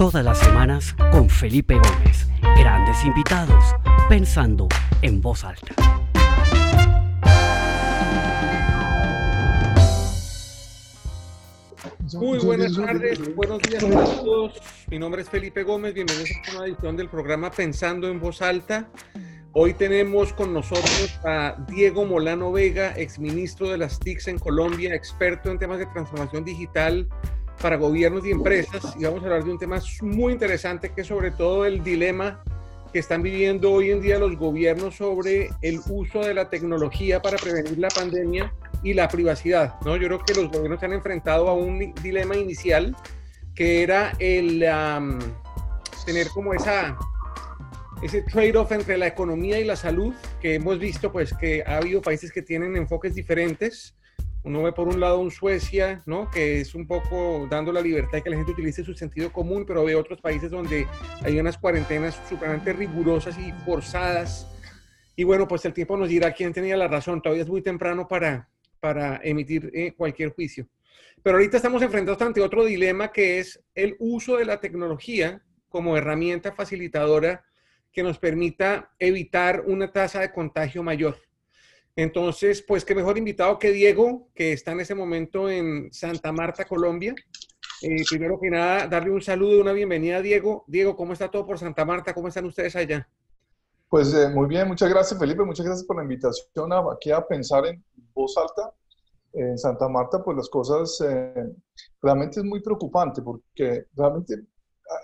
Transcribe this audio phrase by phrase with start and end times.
[0.00, 2.26] Todas las semanas con Felipe Gómez.
[2.58, 3.62] Grandes invitados,
[4.08, 4.66] pensando
[5.02, 5.74] en voz alta.
[12.14, 14.54] Muy buenas tardes, buenos días a todos.
[14.88, 18.88] Mi nombre es Felipe Gómez, bienvenidos a una edición del programa Pensando en Voz Alta.
[19.52, 25.50] Hoy tenemos con nosotros a Diego Molano Vega, exministro de las TICs en Colombia, experto
[25.50, 27.06] en temas de transformación digital
[27.60, 28.94] para gobiernos y empresas.
[28.98, 32.42] Y vamos a hablar de un tema muy interesante que es sobre todo el dilema
[32.92, 37.36] que están viviendo hoy en día los gobiernos sobre el uso de la tecnología para
[37.36, 39.74] prevenir la pandemia y la privacidad.
[39.84, 39.96] ¿no?
[39.96, 42.96] Yo creo que los gobiernos se han enfrentado a un dilema inicial
[43.54, 44.66] que era el
[46.04, 46.96] tener como esa
[48.02, 52.00] ese trade-off entre la economía y la salud, que hemos visto pues que ha habido
[52.00, 53.94] países que tienen enfoques diferentes.
[54.42, 56.30] Uno ve por un lado un Suecia, ¿no?
[56.30, 59.66] que es un poco dando la libertad de que la gente utilice su sentido común,
[59.66, 60.86] pero ve otros países donde
[61.22, 64.46] hay unas cuarentenas supremamente rigurosas y forzadas.
[65.14, 67.20] Y bueno, pues el tiempo nos dirá quién tenía la razón.
[67.20, 68.48] Todavía es muy temprano para,
[68.80, 70.66] para emitir eh, cualquier juicio.
[71.22, 75.98] Pero ahorita estamos enfrentados ante otro dilema que es el uso de la tecnología como
[75.98, 77.44] herramienta facilitadora
[77.92, 81.18] que nos permita evitar una tasa de contagio mayor.
[82.00, 86.64] Entonces, pues qué mejor invitado que Diego, que está en ese momento en Santa Marta,
[86.64, 87.14] Colombia.
[87.82, 90.64] Eh, primero que nada, darle un saludo y una bienvenida a Diego.
[90.66, 92.14] Diego, ¿cómo está todo por Santa Marta?
[92.14, 93.06] ¿Cómo están ustedes allá?
[93.90, 97.66] Pues eh, muy bien, muchas gracias Felipe, muchas gracias por la invitación aquí a pensar
[97.66, 98.72] en voz alta.
[99.34, 101.52] En Santa Marta, pues las cosas eh,
[102.00, 104.36] realmente es muy preocupante porque realmente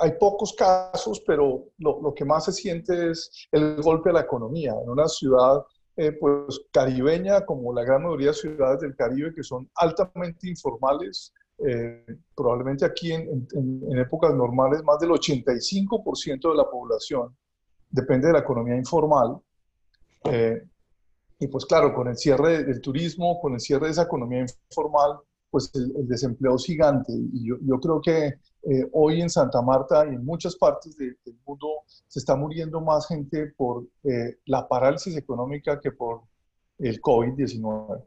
[0.00, 4.74] hay pocos casos, pero lo, que más se siente es el golpe a la economía.
[4.82, 5.62] En una ciudad
[5.96, 11.32] eh, pues, caribeña, como la gran mayoría de ciudades del Caribe, que son altamente informales,
[11.58, 13.46] eh, probablemente aquí en,
[13.98, 17.34] épocas normales más del 85% de la población
[17.90, 19.38] depende de la economía informal.
[20.24, 20.62] Eh,
[21.38, 25.18] y pues claro, con el cierre del turismo, con el cierre de esa economía informal,
[25.50, 27.12] pues el, desempleo es gigante.
[27.12, 28.34] Y yo, yo creo que
[28.68, 31.68] eh, hoy en Santa Marta y en muchas partes del mundo
[32.08, 36.22] se está muriendo más gente por eh, la parálisis económica que por
[36.78, 38.02] el COVID-19.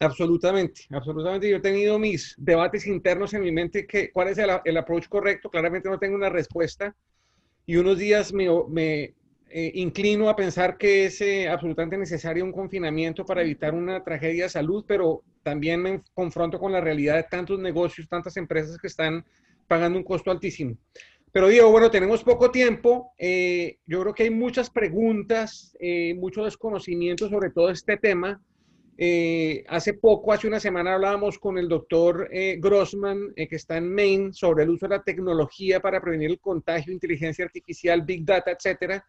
[0.00, 1.48] Absolutamente, absolutamente.
[1.48, 5.08] Yo he tenido mis debates internos en mi mente que cuál es el, el approach
[5.08, 5.48] correcto.
[5.48, 6.96] Claramente no tengo una respuesta.
[7.64, 9.14] Y unos días me, me
[9.48, 14.50] eh, inclino a pensar que es absolutamente necesario un confinamiento para evitar una tragedia de
[14.50, 19.24] salud, pero también me confronto con la realidad de tantos negocios, tantas empresas que están
[19.66, 20.76] pagando un costo altísimo.
[21.34, 23.12] Pero digo, bueno, tenemos poco tiempo.
[23.18, 28.40] Eh, yo creo que hay muchas preguntas, eh, mucho desconocimiento sobre todo este tema.
[28.96, 34.32] Eh, hace poco, hace una semana, hablábamos con el doctor Grossman, que está en Maine,
[34.32, 39.04] sobre el uso de la tecnología para prevenir el contagio, inteligencia artificial, big data, etcétera.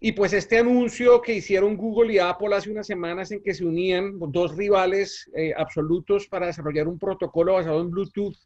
[0.00, 3.66] Y pues este anuncio que hicieron Google y Apple hace unas semanas en que se
[3.66, 8.38] unían dos rivales absolutos para desarrollar un protocolo basado en Bluetooth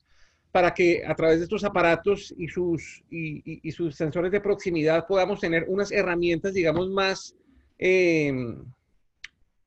[0.52, 5.40] para que a través de estos aparatos y sus, y, sus sensores de proximidad podamos
[5.40, 7.34] tener unas herramientas, digamos, más
[7.78, 8.64] em,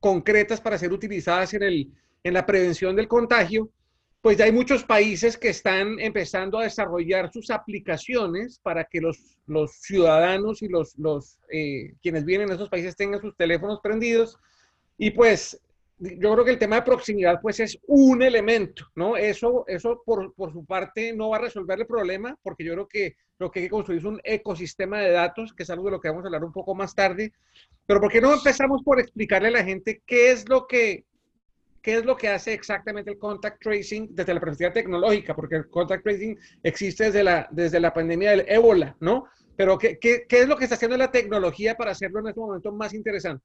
[0.00, 1.90] concretas para ser utilizadas en, el,
[2.24, 3.70] en la prevención del contagio,
[4.22, 9.38] pues ya hay muchos países que están empezando a desarrollar sus aplicaciones para que los,
[9.46, 14.36] los ciudadanos y los, los eh, quienes vienen en esos países tengan sus teléfonos prendidos.
[14.98, 15.58] Y pues
[16.00, 19.16] yo creo que el tema de proximidad pues es un elemento, ¿no?
[19.16, 22.88] Eso, eso por, por, su parte no va a resolver el problema, porque yo creo
[22.88, 25.90] que lo que hay que construir es un ecosistema de datos, que es algo de
[25.92, 27.32] lo que vamos a hablar un poco más tarde.
[27.86, 31.04] Pero ¿por qué no empezamos por explicarle a la gente qué es lo que,
[31.82, 35.34] qué es lo que hace exactamente el contact tracing desde la perspectiva tecnológica?
[35.34, 39.26] Porque el contact tracing existe desde la, desde la pandemia del ébola, ¿no?
[39.54, 42.40] Pero ¿qué, qué, qué es lo que está haciendo la tecnología para hacerlo en este
[42.40, 43.44] momento más interesante?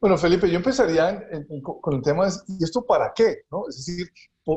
[0.00, 1.26] Bueno, Felipe, yo empezaría
[1.80, 3.44] con el tema de, ¿y esto para qué?
[3.68, 4.08] Es decir,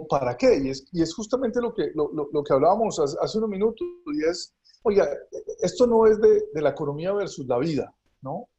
[0.10, 0.58] ¿para qué?
[0.92, 4.54] Y es, justamente lo que, lo, que hablábamos hace, unos minutos, y es,
[4.84, 5.08] oiga,
[5.62, 8.50] esto no es de, de la economía versus la vida, ¿no?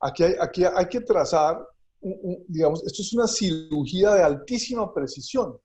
[0.00, 1.66] Aquí hay, aquí hay que trazar,
[2.48, 5.58] digamos, esto es una cirugía de altísima precisión.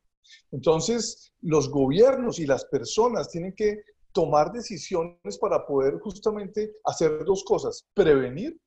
[0.52, 7.44] Entonces, los gobiernos y las personas tienen que tomar decisiones para poder justamente hacer dos
[7.44, 8.60] cosas, prevenir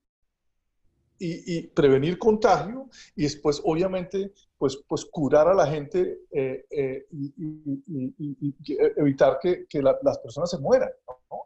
[1.18, 8.54] y, prevenir contagio y después, obviamente, pues, pues curar a la gente eh, eh, y,
[8.96, 10.90] evitar que, que las personas se mueran.
[11.30, 11.42] ¿no?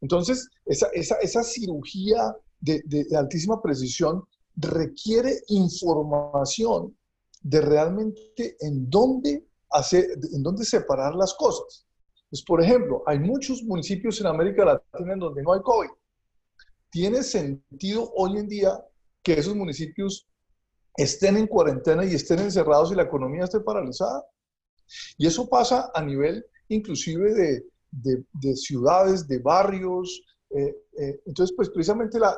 [0.00, 4.24] Entonces, esa, esa, esa cirugía de, de, altísima precisión
[4.56, 6.96] requiere información
[7.42, 11.86] de realmente en dónde, hacer, en dónde separar las cosas.
[12.30, 15.90] Pues, por ejemplo, hay muchos municipios en América Latina en donde no hay COVID.
[16.90, 18.84] ¿Tiene sentido hoy en día
[19.22, 20.28] que esos municipios
[20.96, 24.24] estén en cuarentena y estén encerrados y la economía esté paralizada?
[25.16, 30.22] Y eso pasa a nivel inclusive de, de, ciudades, de barrios.
[30.50, 32.36] Eh, eh, entonces, pues precisamente las,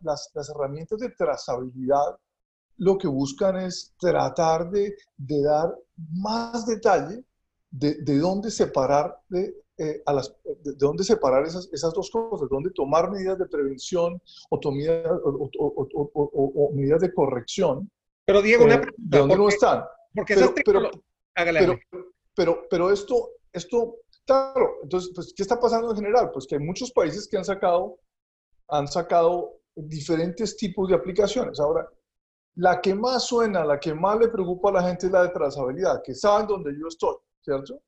[0.00, 2.16] las, herramientas de trazabilidad
[2.78, 5.74] lo que buscan es tratar de, de dar
[6.12, 7.24] más detalle
[7.70, 9.18] de, de dónde separar
[9.78, 14.20] eh, a las, de, dónde separar esas, esas dos cosas, dónde tomar medidas de prevención
[14.50, 17.90] o, o, o, medidas de corrección.
[18.24, 19.84] Pero Diego, una pregunta, ¿de dónde no están?
[20.14, 20.90] Porque pero, pero,
[21.34, 21.78] pero,
[22.34, 23.96] pero, pero, esto, esto
[24.26, 26.30] Claro, entonces, pues, ¿qué está pasando en general?
[26.32, 28.00] Pues que hay muchos países que han sacado,
[28.68, 31.60] han sacado diferentes tipos de aplicaciones.
[31.60, 31.88] Ahora,
[32.56, 35.28] la que más suena, la que más le preocupa a la gente es la de
[35.28, 37.80] trazabilidad, que saben dónde yo estoy, ¿cierto?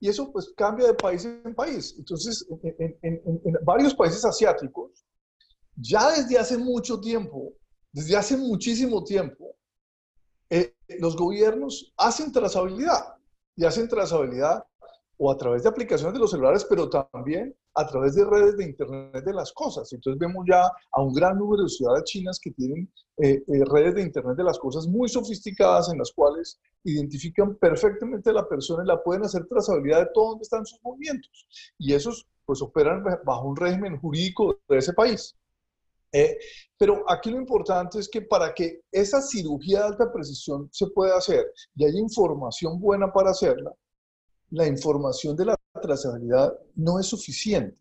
[0.00, 1.94] Y eso pues cambia de país en país.
[1.98, 5.04] Entonces, en, varios países asiáticos,
[5.76, 7.52] ya desde hace mucho tiempo,
[7.92, 9.56] desde hace muchísimo tiempo,
[10.50, 13.16] eh, los gobiernos hacen trazabilidad
[13.56, 14.64] y hacen trazabilidad
[15.24, 18.64] o a través de aplicaciones de los celulares, pero también a través de redes de
[18.64, 19.92] Internet de las cosas.
[19.92, 23.94] Entonces vemos ya a un gran número de ciudades chinas que tienen eh, eh, redes
[23.94, 28.82] de Internet de las cosas muy sofisticadas en las cuales identifican perfectamente a la persona
[28.82, 31.46] y la pueden hacer trazabilidad de todo donde están sus movimientos.
[31.78, 35.36] Y esos pues operan bajo un régimen jurídico de ese país.
[36.10, 36.36] Eh,
[36.76, 41.16] pero aquí lo importante es que para que esa cirugía de alta precisión se pueda
[41.16, 41.46] hacer
[41.76, 43.72] y haya información buena para hacerla,
[44.52, 47.78] la información de la trazabilidad no es suficiente.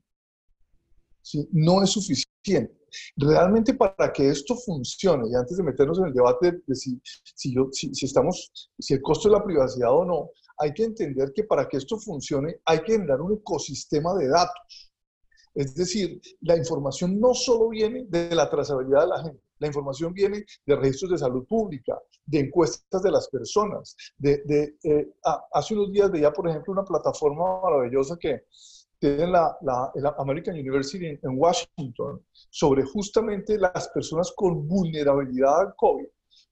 [1.52, 2.76] No es suficiente.
[3.16, 7.00] Realmente para que esto funcione, y antes de meternos en el debate de, si,
[7.36, 11.68] si, estamos, si el costo de la privacidad o no, hay que entender que para
[11.68, 14.94] que esto funcione hay que generar un ecosistema de datos.
[15.54, 20.12] Es decir, la información no solo viene de la trazabilidad de la gente, la información
[20.12, 23.96] viene de registros de salud pública, de encuestas de las personas.
[24.18, 24.42] De,
[24.84, 25.08] eh,
[25.54, 28.46] hace unos días veía, por ejemplo, una plataforma maravillosa que
[29.00, 36.08] tiene la, la, American University en, Washington sobre justamente las personas con vulnerabilidad al COVID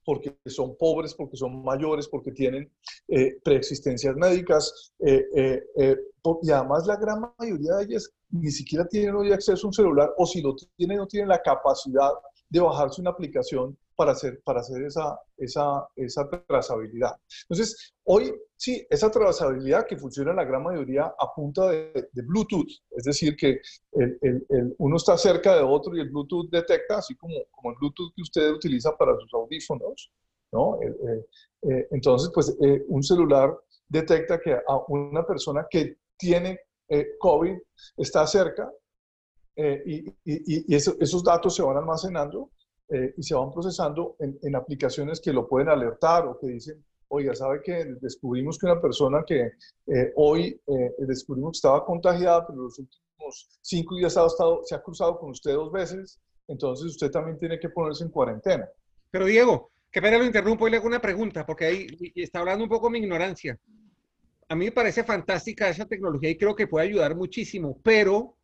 [0.05, 2.71] porque son pobres, porque son mayores, porque tienen
[3.09, 5.61] eh, preexistencias médicas, eh,
[6.41, 10.11] y además la gran mayoría de ellas ni siquiera tienen hoy acceso a un celular,
[10.17, 12.09] o si lo tienen, no tienen la capacidad
[12.49, 17.15] de bajarse una aplicación para hacer, para hacer esa, esa, esa trazabilidad.
[17.43, 22.69] Entonces, hoy sí, esa trazabilidad que funciona en la gran mayoría a punta de, Bluetooth,
[22.91, 23.59] es decir, que
[23.91, 27.77] el, el, uno está cerca de otro y el Bluetooth detecta, así como, como el
[27.77, 30.11] Bluetooth que usted utiliza para sus audífonos,
[30.51, 30.79] ¿no?
[30.81, 33.53] Eh, entonces, pues eh, un celular
[33.87, 37.57] detecta que a una persona que tiene eh, COVID
[37.97, 38.71] está cerca
[39.55, 42.51] eh, y, esos datos se van almacenando
[42.89, 47.35] eh, y se van procesando en, aplicaciones que lo pueden alertar o que dicen, oiga,
[47.35, 49.51] ¿sabe que descubrimos que una persona que
[49.87, 50.59] eh, hoy
[50.99, 55.31] descubrimos que estaba contagiada, pero los últimos cinco días ha estado, se ha cruzado con
[55.31, 58.67] usted dos veces, entonces usted también tiene que ponerse en cuarentena.
[59.11, 62.63] Pero Diego, que pena lo interrumpo y le hago una pregunta, porque ahí está hablando
[62.63, 63.59] un poco mi ignorancia.
[64.47, 68.38] A mí me parece fantástica esa tecnología y creo que puede ayudar muchísimo, pero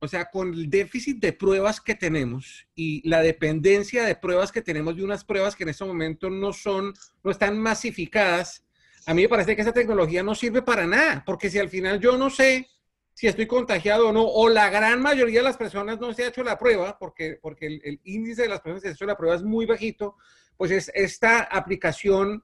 [0.00, 4.62] o sea, con el déficit de pruebas que tenemos y la dependencia de pruebas que
[4.62, 8.64] tenemos de unas pruebas que en este momento no son, no están masificadas,
[9.06, 12.00] a mí me parece que esa tecnología no sirve para nada, porque si al final
[12.00, 12.66] yo no sé
[13.12, 16.28] si estoy contagiado o no, o la gran mayoría de las personas no se ha
[16.28, 19.16] hecho la prueba, porque, porque el, índice de las personas que se ha hecho la
[19.16, 20.16] prueba es muy bajito,
[20.56, 22.42] pues es, esta aplicación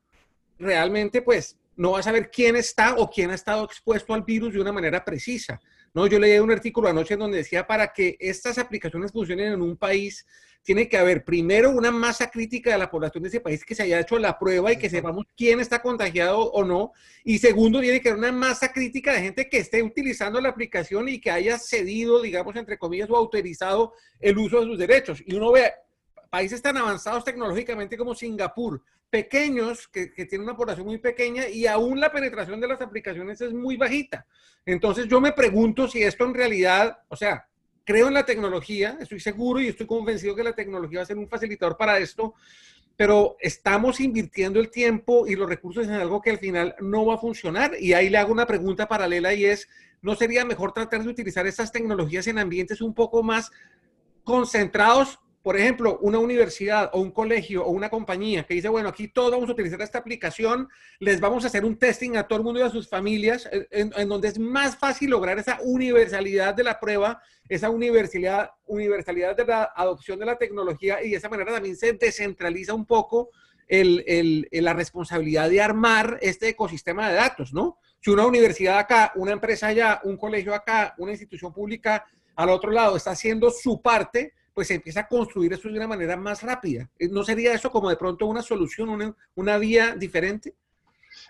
[0.58, 4.52] realmente, pues, no va a saber quién está o quién ha estado expuesto al virus
[4.52, 5.60] de una manera precisa.
[5.96, 9.62] No, yo leí un artículo anoche en donde decía para que estas aplicaciones funcionen en
[9.62, 10.26] un país,
[10.62, 13.84] tiene que haber primero una masa crítica de la población de ese país que se
[13.84, 16.92] haya hecho la prueba y que sepamos quién está contagiado o no.
[17.24, 21.08] Y segundo, tiene que haber una masa crítica de gente que esté utilizando la aplicación
[21.08, 25.22] y que haya cedido, digamos, entre comillas, o autorizado el uso de sus derechos.
[25.24, 25.72] Y uno ve
[26.28, 32.00] países tan avanzados tecnológicamente como Singapur, pequeños, que, tienen una población muy pequeña y aún
[32.00, 34.26] la penetración de las aplicaciones es muy bajita.
[34.64, 37.48] Entonces yo me pregunto si esto en realidad, o sea,
[37.84, 41.18] creo en la tecnología, estoy seguro y estoy convencido que la tecnología va a ser
[41.18, 42.34] un facilitador para esto,
[42.96, 47.14] pero estamos invirtiendo el tiempo y los recursos en algo que al final no va
[47.14, 47.72] a funcionar.
[47.78, 49.68] Y ahí le hago una pregunta paralela y es,
[50.00, 53.52] ¿no sería mejor tratar de utilizar estas tecnologías en ambientes un poco más
[54.24, 59.06] concentrados por ejemplo, una universidad o un colegio o una compañía que dice, bueno, aquí
[59.06, 62.44] todos vamos a utilizar esta aplicación, les vamos a hacer un testing a todo el
[62.44, 66.80] mundo y a sus familias, en, donde es más fácil lograr esa universalidad de la
[66.80, 71.76] prueba, esa universalidad, universalidad de la adopción de la tecnología y de esa manera también
[71.76, 73.30] se descentraliza un poco
[73.68, 77.78] la responsabilidad de armar este ecosistema de datos, ¿no?
[78.00, 82.72] Si una universidad acá, una empresa allá, un colegio acá, una institución pública al otro
[82.72, 86.42] lado está haciendo su parte, pues se empieza a construir eso de una manera más
[86.42, 86.88] rápida.
[86.98, 90.54] Eh, ¿No sería eso como de pronto una solución, una, una vía diferente?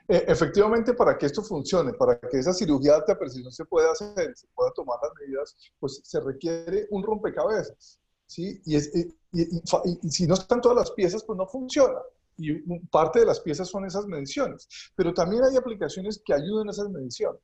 [0.06, 3.90] Eh, efectivamente, para que esto funcione, para que esa cirugía de alta precisión se pueda
[3.90, 7.98] hacer, se pueda tomar las medidas, pues se requiere un rompecabezas.
[8.26, 8.62] ¿sí?
[8.64, 11.98] Y, y, si no están todas las piezas, pues no funciona.
[12.38, 14.68] Y parte de las piezas son esas mediciones.
[14.94, 17.40] Pero también hay aplicaciones que ayudan a esas mediciones.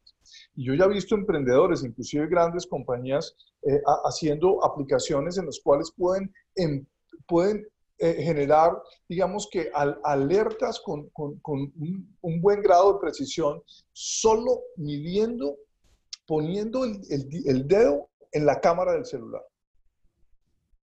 [0.55, 5.93] Y yo ya he visto emprendedores, inclusive grandes compañías, eh, haciendo aplicaciones en las cuales
[5.97, 6.87] pueden, em,
[7.27, 7.67] pueden
[7.99, 9.71] eh, generar, digamos que
[10.03, 15.57] alertas con, con, un, buen grado de precisión, solo midiendo,
[16.27, 17.01] poniendo el,
[17.47, 19.43] el, dedo en la cámara del celular.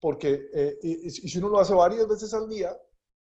[0.01, 2.77] Porque eh, si uno lo hace varias veces al día,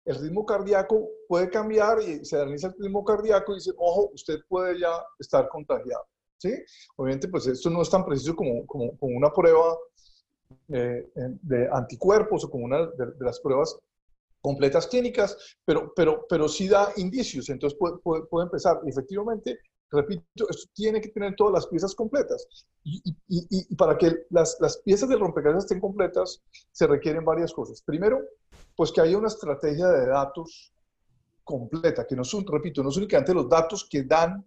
[0.04, 4.40] el ritmo cardíaco puede cambiar y se analiza el ritmo cardíaco y dice, ojo, usted
[4.48, 6.04] puede ya estar contagiado.
[6.38, 6.54] ¿sí?
[6.96, 9.76] Obviamente, pues esto no es tan preciso como, como, una prueba
[10.68, 13.78] eh, de anticuerpos o como una de, las pruebas
[14.40, 18.80] completas clínicas, pero, pero, pero sí da indicios, entonces puede, puede, empezar.
[18.86, 19.58] Y efectivamente,
[19.90, 22.46] repito, esto tiene que tener todas las piezas completas.
[22.82, 26.42] Y, y, y para que las, las, piezas del rompecabezas estén completas,
[26.72, 27.82] se requieren varias cosas.
[27.82, 28.18] Primero,
[28.80, 30.72] pues que haya una estrategia de datos
[31.44, 34.42] completa, que no son, repito, no son únicamente los datos que dan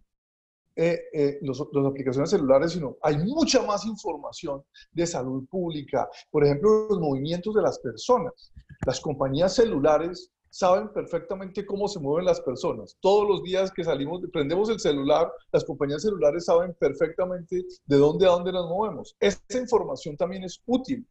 [0.75, 6.87] eh, eh, las aplicaciones celulares, sino hay mucha más información de salud pública, por ejemplo,
[6.89, 8.51] los movimientos de las personas.
[8.87, 12.97] Las compañías celulares saben perfectamente cómo se mueven las personas.
[13.01, 18.25] Todos los días que salimos, prendemos el celular, las compañías celulares saben perfectamente de dónde
[18.25, 19.15] a dónde nos movemos.
[19.19, 21.05] Esta información también es útil.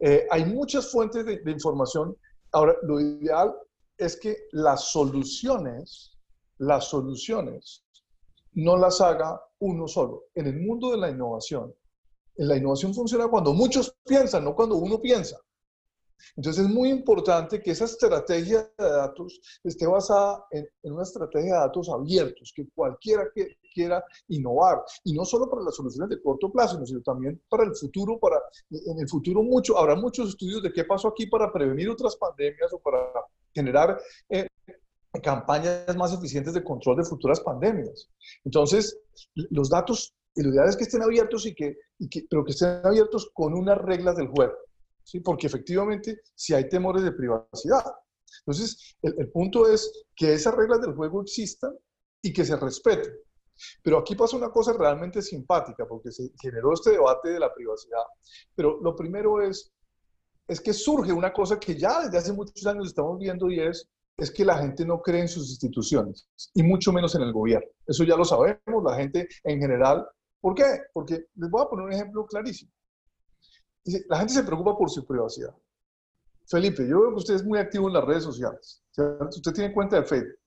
[0.00, 2.16] Eh, hay muchas fuentes de, de información.
[2.52, 3.54] Ahora, lo ideal
[3.96, 6.18] es que las soluciones,
[6.58, 7.84] las soluciones
[8.52, 10.24] no las haga uno solo.
[10.34, 11.74] En el mundo de la innovación,
[12.36, 15.38] la innovación funciona cuando muchos piensan, no cuando uno piensa.
[16.36, 21.60] Entonces es muy importante que esa estrategia de datos esté basada en, una estrategia de
[21.60, 26.50] datos abiertos, que cualquiera que quiera innovar, y no solo para las soluciones de corto
[26.52, 28.36] plazo, sino también para el futuro, para
[28.70, 32.72] en el futuro mucho, habrá muchos estudios de qué pasó aquí para prevenir otras pandemias
[32.72, 32.98] o para
[33.54, 33.98] generar
[34.28, 34.46] eh,
[35.22, 38.08] campañas más eficientes de control de futuras pandemias.
[38.44, 38.98] Entonces,
[39.34, 41.76] los datos, lo ideal es que estén abiertos, y que,
[42.30, 44.54] pero que estén abiertos con unas reglas del juego,
[45.02, 45.20] ¿sí?
[45.20, 47.84] porque efectivamente si hay temores de privacidad.
[48.46, 51.72] Entonces, el, el punto es que esas reglas del juego existan
[52.22, 53.12] y que se respeten.
[53.82, 58.02] Pero aquí pasa una cosa realmente simpática, porque se generó este debate de la privacidad.
[58.54, 59.72] Pero lo primero es,
[60.48, 63.88] es que surge una cosa que ya desde hace muchos años estamos viendo y es
[64.16, 67.68] es que la gente no cree en sus instituciones y mucho menos en el gobierno.
[67.86, 70.06] Eso ya lo sabemos, la gente en general.
[70.40, 70.64] ¿Por qué?
[70.92, 72.70] Porque les voy a poner un ejemplo clarísimo.
[74.08, 75.54] La gente se preocupa por su privacidad.
[76.46, 78.82] Felipe, yo veo que usted es muy activo en las redes sociales.
[79.30, 80.38] Usted tiene cuenta de Facebook.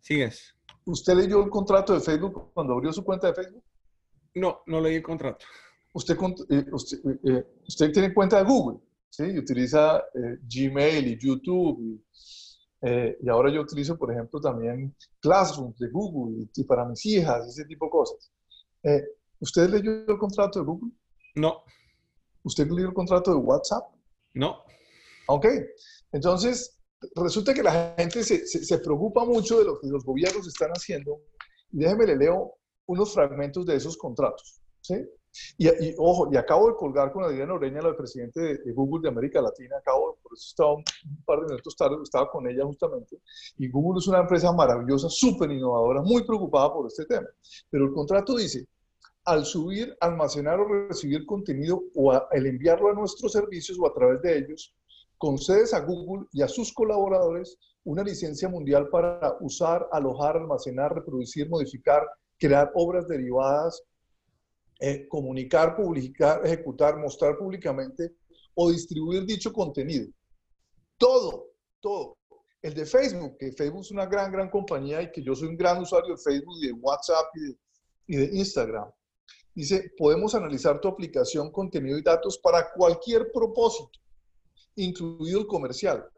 [0.00, 0.54] Sí es.
[0.84, 3.62] ¿Usted leyó el contrato de Facebook cuando abrió su cuenta de Facebook?
[4.34, 5.44] No, no leí el contrato.
[5.92, 6.16] Usted,
[6.50, 8.78] eh, eh, eh, usted, tiene cuenta de Google,
[9.10, 9.24] ¿sí?
[9.24, 10.02] Y utiliza
[10.42, 12.04] Gmail y YouTube y
[12.80, 17.64] y ahora yo utilizo, por ejemplo, también Classroom de Google y, para mis hijas, ese
[17.64, 18.32] tipo de cosas.
[19.40, 20.92] ¿Usted leyó el contrato de Google?
[21.34, 21.64] No.
[22.42, 23.84] ¿Usted leyó el contrato de WhatsApp?
[24.34, 24.62] No.
[25.28, 25.46] Ok.
[26.12, 26.78] Entonces,
[27.14, 31.20] resulta que la gente se, se, preocupa mucho de lo que los gobiernos están haciendo.
[31.70, 32.54] Y déjeme le leo
[32.86, 34.60] unos fragmentos de esos contratos.
[34.80, 34.94] ¿sí?
[35.56, 39.40] Y, ojo, y acabo de colgar con Adriana Oreña, la presidente de, Google de América
[39.40, 40.84] Latina, acabo, por eso estaba un
[41.24, 43.18] par de minutos tarde, estaba con ella justamente,
[43.58, 47.28] y Google es una empresa maravillosa, súper innovadora, muy preocupada por este tema.
[47.70, 48.66] Pero el contrato dice,
[49.28, 54.22] al subir, almacenar o recibir contenido o al enviarlo a nuestros servicios o a través
[54.22, 54.74] de ellos,
[55.18, 61.48] concedes a Google y a sus colaboradores una licencia mundial para usar, alojar, almacenar, reproducir,
[61.48, 62.02] modificar,
[62.38, 63.82] crear obras derivadas
[64.80, 68.14] eh, comunicar, publicar, ejecutar, mostrar públicamente
[68.54, 70.08] o distribuir dicho contenido.
[70.96, 71.48] Todo,
[71.80, 72.16] todo.
[72.62, 75.56] El de Facebook, que Facebook es una gran, gran compañía y que yo soy un
[75.56, 77.26] gran usuario de Facebook y de WhatsApp
[78.06, 78.88] y de, Instagram.
[79.58, 83.90] Dice, podemos analizar tu aplicación, contenido y datos para cualquier propósito,
[84.76, 86.08] incluido el comercial.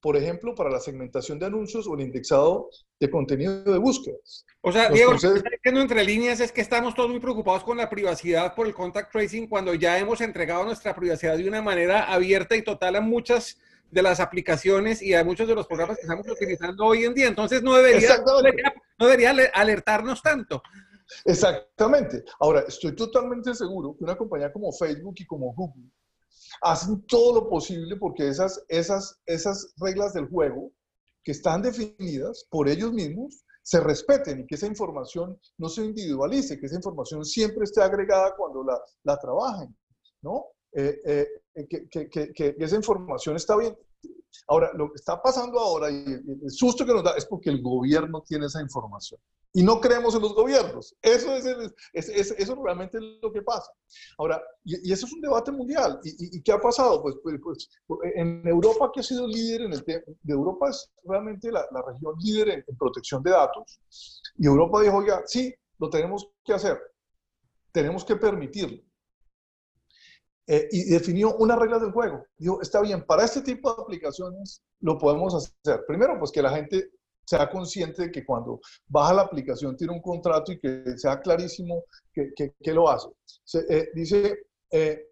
[0.00, 4.46] Por ejemplo, para la segmentación de anuncios o el indexado de contenido de búsquedas.
[4.60, 7.64] O sea, Diego, lo que está diciendo entre líneas es que estamos todos muy preocupados
[7.64, 11.62] con la privacidad por el contact tracing cuando ya hemos entregado nuestra privacidad de una
[11.62, 13.58] manera abierta y total a muchas
[13.90, 17.26] de las aplicaciones y a muchos de los programas que estamos utilizando hoy en día.
[17.26, 18.22] Entonces no debería,
[18.96, 20.62] no debería alertarnos tanto.
[21.24, 22.24] Exactamente.
[22.38, 25.90] Ahora, estoy totalmente seguro que una compañía como Facebook y como Google
[26.62, 30.72] hacen todo lo posible porque esas, esas, esas reglas del juego
[31.22, 36.58] que están definidas por ellos mismos se respeten y que esa información no se individualice,
[36.58, 39.76] que esa información siempre esté agregada cuando la, la trabajen,
[40.22, 40.46] ¿no?
[40.72, 41.28] Eh, eh,
[41.68, 43.76] que, que, que, que, esa información está bien.
[44.48, 47.62] Ahora, lo que está pasando ahora y el susto que nos da es porque el
[47.62, 49.20] gobierno tiene esa información
[49.52, 50.94] y no creemos en los gobiernos.
[51.02, 51.44] Eso es,
[51.92, 53.70] eso realmente es lo que pasa.
[54.18, 55.98] Ahora, y, eso es un debate mundial.
[56.04, 57.02] ¿Y, qué ha pasado?
[57.02, 60.90] Pues, pues, pues, en Europa, que ha sido líder en el tema, de Europa es
[61.04, 63.80] realmente la, la región líder en, protección de datos.
[64.36, 66.78] Y Europa dijo, oiga, sí, lo tenemos que hacer.
[67.72, 68.82] Tenemos que permitirlo.
[70.52, 72.26] Eh, y definió una regla del juego.
[72.36, 75.84] Dijo, está bien, para este tipo de aplicaciones lo podemos hacer.
[75.86, 76.90] Primero, pues que la gente
[77.24, 81.84] sea consciente de que cuando baja la aplicación tiene un contrato y que sea clarísimo
[82.12, 83.08] que, que, lo hace.
[83.68, 85.06] Eh, dice, eh,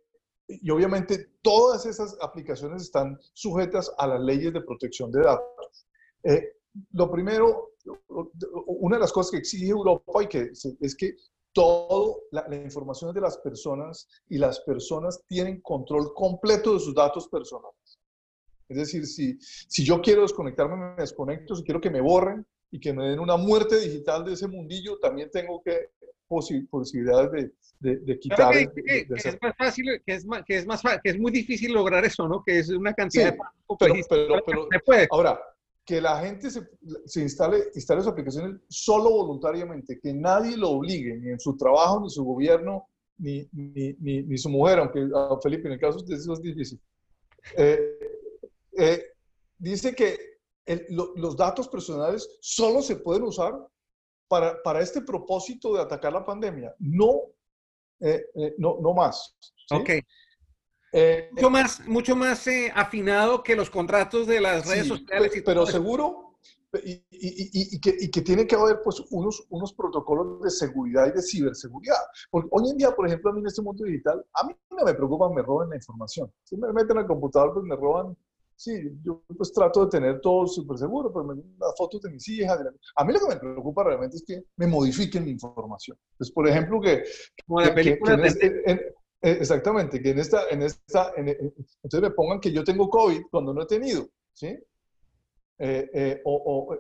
[0.49, 5.87] y obviamente todas esas aplicaciones están sujetas a las leyes de protección de datos.
[6.25, 6.55] Eh,
[6.93, 7.75] lo primero,
[8.67, 11.15] una de las cosas que exige Europa y que es que
[11.59, 16.81] toda la, la, información es de las personas y las personas tienen control completo de
[16.81, 17.99] sus datos personales.
[18.69, 22.79] Es decir, si, si yo quiero desconectarme, me desconecto, si quiero que me borren y
[22.79, 25.91] que me den una muerte digital de ese mundillo, también tengo que
[26.29, 27.51] posibilidades
[27.81, 28.53] de, de, quitar.
[28.53, 32.05] Que, es más fácil, que es, más, que, es más, que es muy difícil lograr
[32.05, 32.45] eso, ¿no?
[32.45, 33.39] Que es una cantidad de...
[33.79, 35.41] Pero, pero, pero, ahora,
[35.89, 36.69] que la gente se,
[37.07, 42.03] se, instale, instale sus aplicaciones solo voluntariamente, que nadie lo obligue, ni en su trabajo,
[42.03, 46.15] ni su gobierno, ni, ni, ni, su mujer, aunque a Felipe en el caso de
[46.15, 46.79] eso es difícil.
[47.57, 47.99] Eh,
[48.77, 49.03] eh,
[49.57, 50.19] dice que
[50.91, 53.55] los datos personales solo se pueden usar
[54.29, 57.15] para, para, este propósito de atacar la pandemia, no,
[58.01, 59.39] eh, eh, no, no, más.
[59.71, 59.89] Ok.
[61.33, 65.37] Mucho más, mucho más afinado que los contratos de las redes sociales.
[65.37, 66.29] Y pero seguro,
[66.85, 71.07] y, y, y, que, y, que, tiene que haber pues, unos, unos protocolos de seguridad
[71.07, 71.97] y de ciberseguridad.
[72.31, 74.85] Porque hoy en día, por ejemplo, a mí en este mundo digital, a mí no
[74.85, 76.31] me preocupa, me roben la información.
[76.45, 78.17] Si me meten al computador, pues me roban
[78.59, 78.73] Sí,
[79.05, 82.59] yo pues trato de tener todo súper seguro, pero me las fotos de mis hijas.
[82.97, 85.97] A mí lo que me preocupa realmente es que me modifiquen mi información.
[86.17, 87.05] Pues, por ejemplo, que...
[87.47, 92.63] Como la película eh, exactamente, que en esta, en esta, entonces me pongan que yo
[92.65, 94.57] tengo COVID cuando no he tenido, ¿sí?
[95.61, 96.77] Eh, eh, o,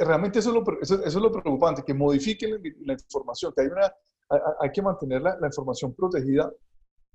[0.00, 3.92] realmente eso es, lo, eso, es, lo, preocupante, que modifiquen la, información, que hay, una,
[4.60, 6.52] hay, que mantener la, la información protegida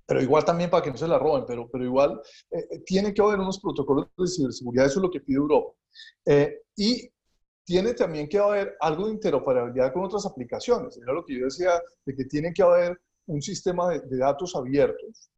[0.05, 3.13] pero igual también para que no se la roben, pero, pero igual eh, eh, tiene
[3.13, 5.73] que haber unos protocolos de ciberseguridad, eso es lo que pide Europa.
[6.25, 7.09] Eh, y
[7.63, 10.97] tiene también que haber algo de interoperabilidad con otras aplicaciones.
[10.97, 15.29] Era lo que yo decía, de que tiene que haber un sistema de, datos abiertos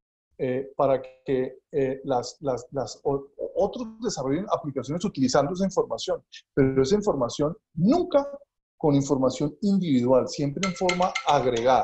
[0.75, 1.59] para que
[2.03, 6.21] las, las, las otros desarrollen aplicaciones utilizando esa información,
[6.53, 8.27] pero esa información nunca
[8.77, 11.83] con información individual, siempre en forma agregada.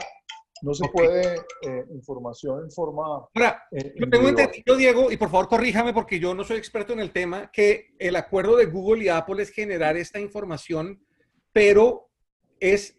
[0.62, 3.28] No se puede eh, información en forma.
[3.34, 6.94] Ahora, eh, yo tengo entendido, Diego, y por favor corríjame porque yo no soy experto
[6.94, 11.04] en el tema, que el acuerdo de Google y Apple es generar esta información,
[11.52, 12.12] pero
[12.60, 12.96] es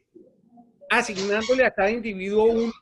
[0.90, 2.72] asignándole a cada individuo un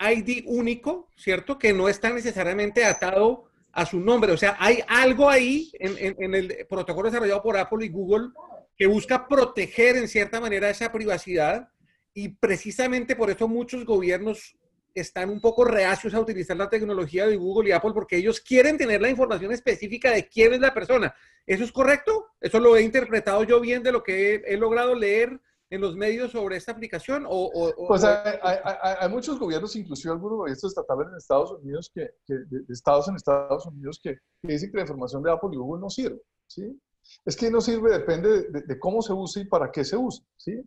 [0.00, 1.58] ID único, ¿cierto?
[1.58, 4.32] Que no está necesariamente atado a su nombre.
[4.32, 8.30] O sea, hay algo ahí en, el protocolo desarrollado por Apple y Google
[8.76, 11.68] que busca proteger en cierta manera esa privacidad
[12.14, 14.56] y precisamente por eso muchos gobiernos
[14.94, 18.76] están un poco reacios a utilizar la tecnología de Google y Apple porque ellos quieren
[18.76, 21.14] tener la información específica de quién es la persona.
[21.46, 22.26] ¿Eso es correcto?
[22.40, 26.32] ¿Eso lo he interpretado yo bien de lo que he, logrado leer en los medios
[26.32, 27.24] sobre esta aplicación?
[27.28, 33.08] O, pues hay, muchos gobiernos, inclusive algunos gobiernos estatales en Estados Unidos, que, de, estados
[33.08, 36.20] en Estados Unidos, que, dicen que la información de Apple y Google no sirve.
[36.46, 36.80] ¿sí?
[37.24, 40.24] Es que no sirve, depende de, de cómo se use y para qué se usa.
[40.36, 40.62] ¿sí?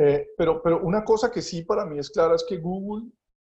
[0.00, 3.10] Eh, pero, pero una cosa que sí para mí es clara es que Google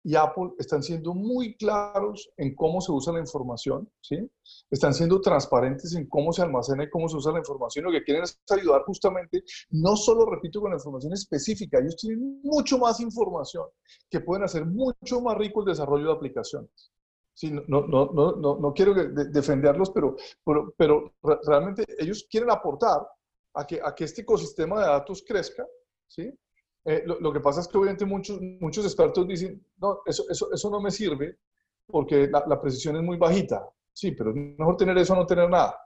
[0.03, 4.31] y Apple están siendo muy claros en cómo se usa la información, ¿sí?
[4.71, 7.85] Están siendo transparentes en cómo se almacena y cómo se usa la información.
[7.85, 12.41] Lo que quieren es ayudar justamente, no solo, repito, con la información específica, ellos tienen
[12.43, 13.67] mucho más información
[14.09, 16.93] que pueden hacer mucho más rico el desarrollo de aplicaciones.
[17.35, 21.15] Sí, no, no, no, no, quiero defenderlos, pero, pero, pero,
[21.47, 23.01] realmente ellos quieren aportar
[23.55, 25.67] a que, a que este ecosistema de datos crezca,
[26.07, 26.31] ¿sí?
[26.85, 30.51] Eh, lo, lo, que pasa es que obviamente muchos, muchos expertos dicen, no, eso, eso,
[30.53, 31.39] eso no me sirve
[31.87, 33.69] porque la, la, precisión es muy bajita.
[33.93, 35.79] Sí, pero es mejor tener eso a no tener nada.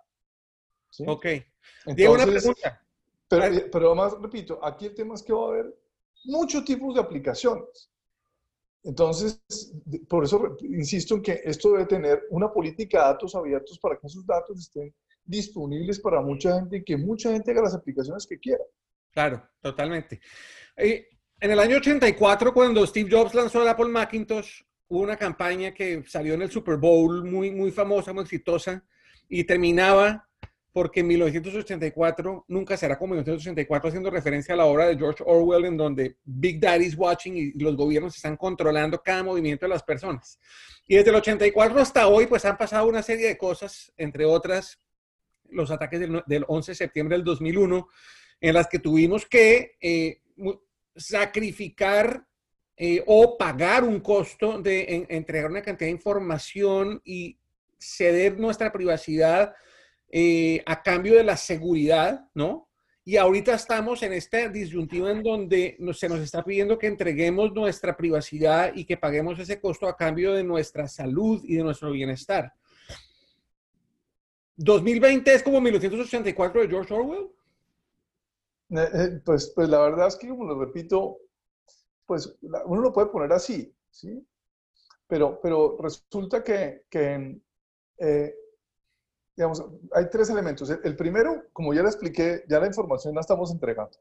[0.90, 1.04] ¿sí?
[1.06, 1.26] Ok.
[1.86, 2.80] Entonces, una pregunta.
[3.28, 5.74] Pero, pero además, repito, aquí el tema es que va a haber
[6.24, 7.90] muchos tipos de aplicaciones.
[8.84, 9.42] Entonces,
[10.08, 14.06] por eso insisto en que esto debe tener una política de datos abiertos para que
[14.06, 18.38] esos datos estén disponibles para mucha gente y que mucha gente haga las aplicaciones que
[18.38, 18.62] quiera.
[19.14, 20.20] Claro, totalmente.
[20.76, 26.02] En el año 84, cuando Steve Jobs lanzó el Apple Macintosh, hubo una campaña que
[26.06, 28.84] salió en el Super Bowl muy, muy famosa, muy exitosa,
[29.28, 30.28] y terminaba
[30.74, 35.66] porque en 1984 nunca será como 1984, haciendo referencia a la obra de George Orwell,
[35.66, 39.84] en donde Big Daddy is watching y los gobiernos están controlando cada movimiento de las
[39.84, 40.40] personas.
[40.88, 44.80] Y desde el 84 hasta hoy, pues han pasado una serie de cosas, entre otras
[45.48, 47.86] los ataques del, 11 de septiembre del 2001,
[48.44, 50.20] en las que tuvimos que eh,
[50.94, 52.26] sacrificar
[52.76, 57.38] eh, o pagar un costo de entregar una cantidad de información y
[57.78, 59.54] ceder nuestra privacidad
[60.10, 62.68] eh, a cambio de la seguridad, ¿no?
[63.02, 67.96] Y ahorita estamos en esta disyuntiva en donde se nos está pidiendo que entreguemos nuestra
[67.96, 72.52] privacidad y que paguemos ese costo a cambio de nuestra salud y de nuestro bienestar.
[74.58, 77.30] ¿2020 es como 1984 de George Orwell?
[78.70, 81.18] Eh, eh, pues, pues la verdad es que, como lo repito,
[82.06, 84.26] pues uno lo puede poner así, ¿sí?
[85.06, 87.40] Pero, pero resulta que, que
[89.36, 90.70] digamos, hay tres elementos.
[90.70, 93.98] El primero, como ya le expliqué, ya la información la estamos entregando.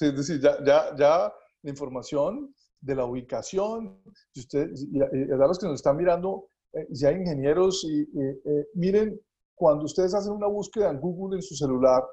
[0.00, 5.58] Es decir, ya, ya, ya la información de la ubicación, si ustedes, y, a los
[5.58, 9.20] que nos están mirando, eh, ingenieros, y, eh, miren,
[9.54, 12.04] cuando ustedes hacen una búsqueda en Google en su celular,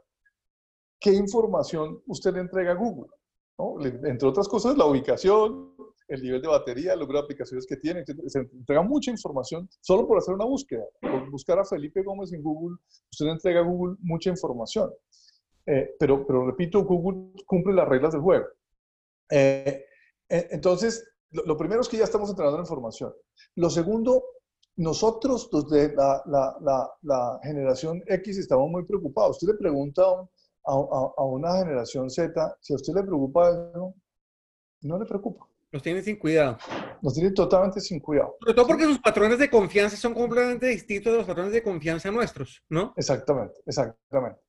[1.04, 3.12] ¿qué información usted le entrega a Google?
[3.60, 3.76] ¿No?
[3.86, 5.76] Entre otras cosas, la ubicación,
[6.08, 8.06] el nivel de batería, el número de aplicaciones que tiene.
[8.28, 10.86] Se entrega mucha información solo por hacer una búsqueda.
[11.02, 12.78] Por buscar a Felipe Gómez en Google,
[13.12, 14.92] usted le entrega a Google mucha información.
[15.66, 18.46] Eh, pero, pero repito, Google cumple las reglas del juego.
[19.30, 19.86] Eh,
[20.30, 23.14] eh, entonces, lo, primero es que ya estamos entregando la información.
[23.56, 24.24] Lo segundo,
[24.78, 29.38] nosotros, los de la, la, la, generación X, estamos muy preocupados.
[29.38, 30.30] Usted le pregunta a,
[30.66, 30.74] a,
[31.18, 33.96] a una generación Z, si a usted le preocupa eso,
[34.82, 35.48] no le preocupa.
[35.74, 36.56] Los tiene sin cuidado.
[37.02, 38.38] Los tiene totalmente sin cuidado.
[38.40, 42.12] Sobre todo porque sus patrones de confianza son completamente distintos de los patrones de confianza
[42.12, 42.94] nuestros, ¿no?
[42.96, 44.40] Exactamente, exactamente.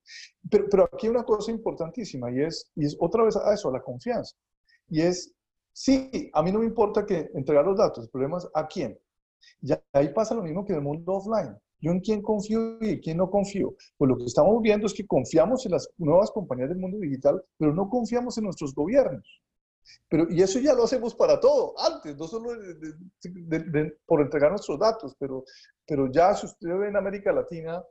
[0.50, 3.70] Pero, pero aquí hay una cosa importantísima y es, y es otra vez a eso,
[3.70, 4.36] a la confianza.
[4.90, 5.34] Y es,
[5.72, 8.98] sí, a mí no me importa que entregar los datos, el problema es a quién.
[9.62, 11.56] Y ahí pasa lo mismo que en el mundo offline.
[11.84, 13.74] Yo en quién confío y en quién no confío.
[13.98, 17.42] Pues lo que estamos viendo es que confiamos en las nuevas compañías del mundo digital,
[17.58, 19.42] pero no confiamos en nuestros gobiernos.
[20.08, 22.52] Pero, y eso ya lo hacemos para todo, antes, no solo
[24.06, 25.44] por entregar nuestros datos, pero,
[25.86, 27.82] pero ya si usted ve en América Latina,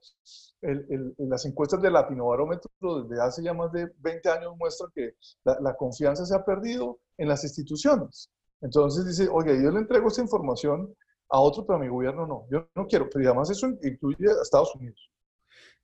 [0.62, 2.72] en las encuestas de Latino Barómetro
[3.04, 5.12] desde hace ya más de 20 años muestran que
[5.44, 8.32] la, la, confianza se ha perdido en las instituciones.
[8.62, 10.96] Entonces dice, oye, yo le entrego esta información
[11.30, 12.46] a otro, pero mi gobierno no.
[12.52, 15.10] Yo no quiero, pero además eso incluye a Estados Unidos.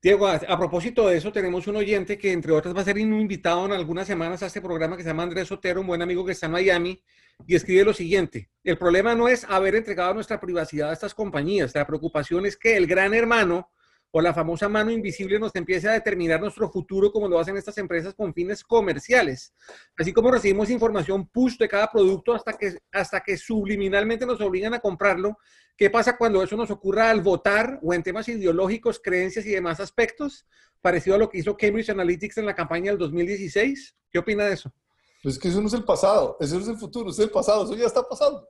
[0.02, 3.66] Diego, a, propósito de eso, tenemos un oyente que, entre otras, va a ser invitado
[3.66, 6.32] en algunas semanas a este programa que se llama Andrés Sotero, un buen amigo que
[6.32, 7.04] está en Miami,
[7.46, 8.50] y escribe lo siguiente.
[8.64, 11.76] El problema no es haber entregado nuestra privacidad a estas compañías.
[11.76, 13.72] La preocupación es que el gran hermano
[14.12, 17.78] o la famosa mano invisible nos empiece a determinar nuestro futuro como lo hacen estas
[17.78, 19.54] empresas con fines comerciales.
[19.98, 24.74] Así como recibimos información push de cada producto hasta que, hasta que subliminalmente nos obligan
[24.74, 25.38] a comprarlo,
[25.78, 29.80] ¿qué pasa cuando eso nos ocurra al votar o en temas ideológicos, creencias y demás
[29.80, 30.48] aspectos?
[30.82, 33.96] Parecido a lo que hizo Cambridge Analytics en la campaña del 2016.
[34.10, 34.74] ¿Qué opina de eso?
[35.22, 37.32] Pues que eso no es el pasado, eso no es el futuro, eso es el
[37.32, 38.48] pasado, eso ya está pasando,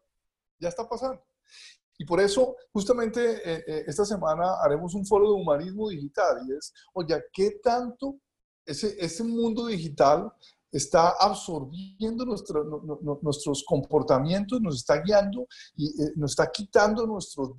[0.60, 1.22] ya está pasando.
[2.00, 6.54] Y por eso, justamente eh, eh, esta semana haremos un foro de humanismo digital y
[6.54, 8.20] es, oye, ¿qué tanto
[8.66, 10.32] ese, ese mundo digital
[10.72, 12.64] está absorbiendo nuestro,
[13.22, 17.52] nuestros comportamientos, nos está guiando y eh, nos está quitando nuestros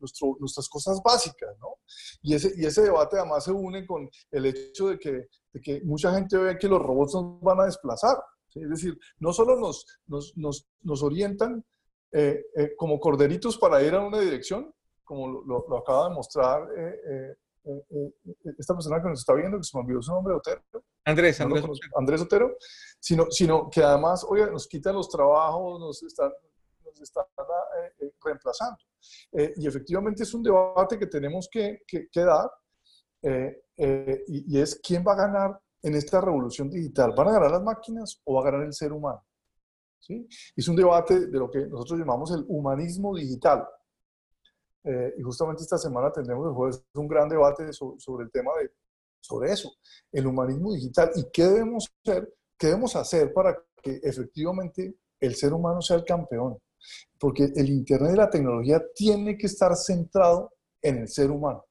[0.00, 1.76] nuestro, nuestras cosas básicas, ¿no?
[2.22, 5.80] Y ese, y ese debate además se une con el hecho de que, de que
[5.84, 8.16] mucha gente ve que los robots nos van a desplazar.
[8.52, 11.64] Es decir, no solo nos, nos, nos, nos orientan,
[12.12, 17.36] eh, eh, como corderitos para ir a una dirección, como lo, acaba de mostrar eh,
[18.58, 20.60] esta persona que nos está viendo, que se me olvidó su nombre, Otero.
[21.04, 21.64] Andrés, Andrés.
[21.94, 22.56] Andrés Otero,
[22.98, 26.32] sino, sino que además, oye, nos quitan los trabajos, nos están,
[26.84, 27.24] nos están
[28.24, 28.78] reemplazando.
[29.56, 32.50] Y efectivamente es un debate que tenemos que, que, dar
[33.22, 37.12] y, y, es quién va a ganar en esta revolución digital.
[37.16, 39.24] ¿Van a ganar las máquinas o va a ganar el ser humano?
[40.00, 40.26] ¿Sí?
[40.56, 43.66] Es un debate de lo que nosotros llamamos el humanismo digital.
[44.84, 48.70] y justamente esta semana tendremos un gran debate sobre, sobre el tema de
[49.20, 49.72] sobre eso,
[50.12, 55.52] el humanismo digital y qué debemos hacer, qué debemos hacer para que efectivamente el ser
[55.52, 56.58] humano sea el campeón.
[57.18, 61.66] Porque el Internet y la tecnología tiene que estar centrado en el ser humano.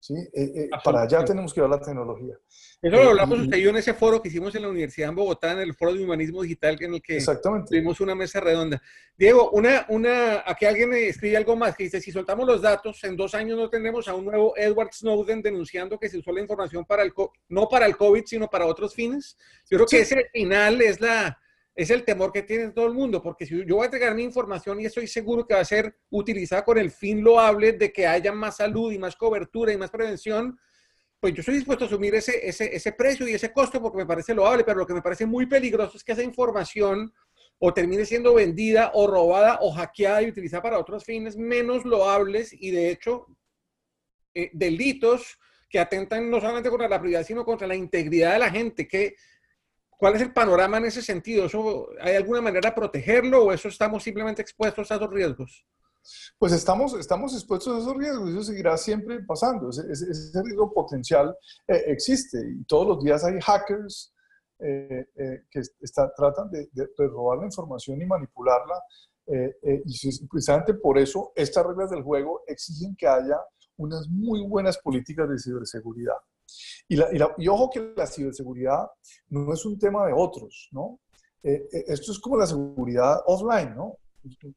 [0.00, 0.14] ¿Sí?
[0.32, 2.34] Eh, eh, para allá tenemos que ver la tecnología.
[2.82, 5.14] Eso lo hablamos usted y yo en ese foro que hicimos en la Universidad en
[5.14, 7.22] Bogotá, en el foro de humanismo digital, en el que
[7.68, 8.82] tuvimos una mesa redonda.
[9.16, 13.16] Diego, una, una, aquí alguien escribe algo más que dice, si soltamos los datos, en
[13.16, 16.86] dos años no tendremos a un nuevo Edward Snowden denunciando que se usó la información
[16.86, 17.12] para el,
[17.48, 19.36] no para el COVID, sino para otros fines.
[19.70, 21.38] Yo creo que ese final es la,
[21.74, 24.22] es el temor que tiene todo el mundo, porque si yo voy a entregar mi
[24.22, 28.06] información y estoy seguro que va a ser utilizada con el fin loable de que
[28.06, 30.58] haya más salud y más cobertura y más prevención,
[31.20, 34.06] pues yo estoy dispuesto a asumir ese, ese, ese precio y ese costo porque me
[34.06, 37.12] parece loable, pero lo que me parece muy peligroso es que esa información
[37.58, 42.52] o termine siendo vendida o robada o hackeada y utilizada para otros fines menos loables
[42.52, 43.26] y de hecho
[44.34, 48.50] eh, delitos que atentan no solamente contra la privacidad, sino contra la integridad de la
[48.50, 49.14] gente, que
[50.00, 51.46] ¿Cuál es el panorama en ese sentido?
[52.00, 55.66] ¿Hay alguna manera de protegerlo o eso estamos simplemente expuestos a esos riesgos?
[56.38, 59.68] Pues estamos, estamos expuestos a esos riesgos eso seguirá siempre pasando.
[59.68, 61.36] Ese, riesgo potencial
[61.68, 64.14] eh, existe y todos los días hay hackers
[64.60, 65.60] eh, eh, que
[66.16, 68.82] tratan de, de, robar la información y manipularla.
[69.26, 73.38] y precisamente por eso estas reglas del juego exigen que haya
[73.76, 76.16] unas muy buenas políticas de ciberseguridad.
[76.88, 78.88] Y, ojo que la ciberseguridad
[79.28, 81.00] no es un tema de otros, ¿no?
[81.42, 83.96] Eh, eh, esto es como la seguridad offline, ¿no?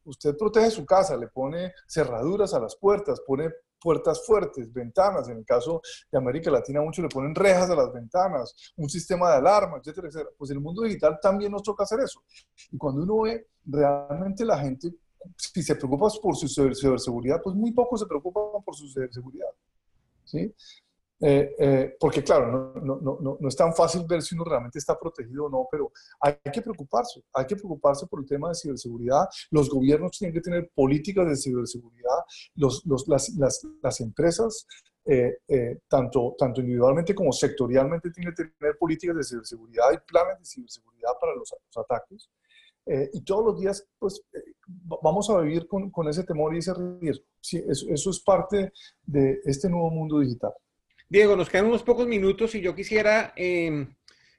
[0.03, 3.49] Usted protege su casa, le pone cerraduras a las puertas, pone
[3.83, 7.91] puertas fuertes, ventanas, en el caso de América Latina muchos le ponen rejas a las
[7.91, 10.29] ventanas, un sistema de alarma, etcétera, etcétera.
[10.37, 12.23] Pues en el mundo digital también nos toca hacer eso.
[12.71, 14.93] Y cuando uno ve realmente la gente,
[15.35, 19.49] si se preocupa por su ciberseguridad, pues muy pocos se preocupan por su ciberseguridad.
[20.23, 20.53] ¿sí?
[21.25, 24.77] Eh, eh, porque claro, no, no, no, no, es tan fácil ver si uno realmente
[24.77, 28.55] está protegido o no, pero hay que preocuparse, hay que preocuparse por el tema de
[28.55, 29.29] ciberseguridad.
[29.49, 32.19] Los gobiernos tienen que tener políticas de ciberseguridad,
[32.55, 34.67] los, los, las, las, las, empresas,
[35.05, 35.37] eh,
[35.87, 41.11] tanto, tanto individualmente como sectorialmente, tienen que tener políticas de ciberseguridad y planes de ciberseguridad
[41.21, 42.29] para los, los ataques.
[43.13, 44.21] y todos los días, pues,
[45.01, 47.23] vamos a vivir con, con, ese temor y ese riesgo.
[47.39, 48.73] Sí, eso, eso es parte
[49.05, 50.51] de este nuevo mundo digital.
[51.13, 53.93] Diego, nos quedan unos pocos minutos y yo quisiera em,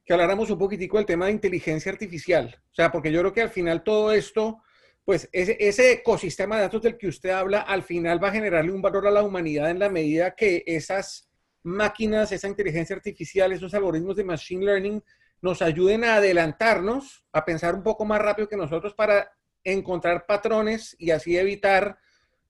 [0.04, 2.60] que habláramos un poquitico del tema de inteligencia artificial.
[2.72, 4.60] O sea, porque yo creo que al final todo esto,
[5.04, 8.82] pues ese, ecosistema de datos del que usted habla, al final va a generarle un
[8.82, 11.30] valor a la humanidad en la medida que esas
[11.62, 15.00] máquinas, esa inteligencia artificial, esos algoritmos de machine learning
[15.42, 19.30] nos ayuden a adelantarnos, a pensar un poco más rápido que nosotros para
[19.62, 21.98] encontrar patrones y así evitar